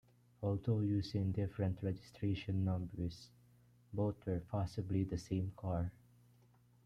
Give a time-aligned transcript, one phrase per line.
[0.41, 3.29] Although using different registration numbers
[3.93, 5.91] both were possibly the same car.